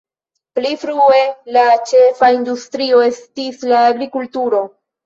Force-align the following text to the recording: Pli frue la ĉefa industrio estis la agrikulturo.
Pli 0.59 0.71
frue 0.83 1.19
la 1.57 1.67
ĉefa 1.91 2.33
industrio 2.39 3.07
estis 3.13 3.65
la 3.75 3.89
agrikulturo. 3.93 4.69